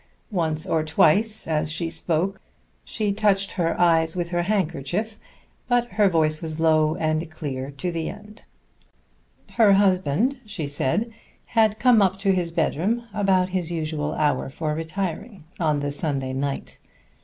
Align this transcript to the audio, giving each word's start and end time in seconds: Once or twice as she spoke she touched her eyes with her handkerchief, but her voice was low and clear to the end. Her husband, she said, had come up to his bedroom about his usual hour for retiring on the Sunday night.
Once 0.31 0.65
or 0.65 0.83
twice 0.83 1.45
as 1.45 1.71
she 1.71 1.87
spoke 1.87 2.41
she 2.83 3.11
touched 3.11 3.51
her 3.51 3.79
eyes 3.79 4.15
with 4.15 4.31
her 4.31 4.41
handkerchief, 4.41 5.15
but 5.67 5.85
her 5.89 6.09
voice 6.09 6.41
was 6.41 6.59
low 6.59 6.95
and 6.95 7.29
clear 7.29 7.69
to 7.69 7.91
the 7.91 8.09
end. 8.09 8.45
Her 9.57 9.73
husband, 9.73 10.39
she 10.43 10.65
said, 10.67 11.11
had 11.49 11.77
come 11.77 12.01
up 12.01 12.17
to 12.17 12.31
his 12.33 12.51
bedroom 12.51 13.07
about 13.13 13.49
his 13.49 13.69
usual 13.69 14.15
hour 14.15 14.49
for 14.49 14.73
retiring 14.73 15.43
on 15.59 15.81
the 15.81 15.91
Sunday 15.91 16.33
night. 16.33 16.79